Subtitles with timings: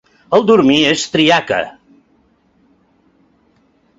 [0.35, 1.59] El dormir és triaca.